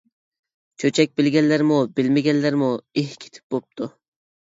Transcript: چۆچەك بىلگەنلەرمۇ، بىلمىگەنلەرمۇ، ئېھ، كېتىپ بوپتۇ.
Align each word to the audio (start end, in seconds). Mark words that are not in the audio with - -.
چۆچەك 0.83 1.13
بىلگەنلەرمۇ، 1.21 1.79
بىلمىگەنلەرمۇ، 2.01 2.73
ئېھ، 3.03 3.15
كېتىپ 3.27 3.57
بوپتۇ. 3.59 3.97